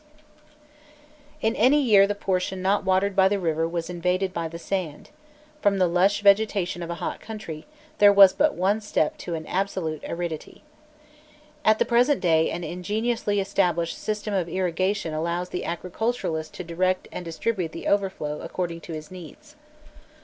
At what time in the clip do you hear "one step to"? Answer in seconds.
8.55-9.35